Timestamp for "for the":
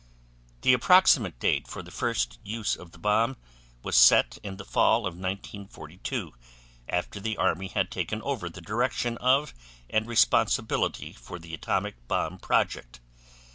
1.67-1.91, 11.13-11.53